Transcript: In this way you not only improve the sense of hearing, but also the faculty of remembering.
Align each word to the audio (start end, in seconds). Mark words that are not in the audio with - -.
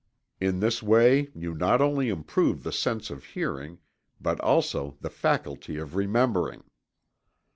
In 0.39 0.61
this 0.61 0.81
way 0.81 1.29
you 1.35 1.53
not 1.53 1.79
only 1.79 2.09
improve 2.09 2.63
the 2.63 2.71
sense 2.71 3.11
of 3.11 3.23
hearing, 3.23 3.77
but 4.19 4.39
also 4.39 4.97
the 4.99 5.11
faculty 5.11 5.77
of 5.77 5.93
remembering. 5.95 6.63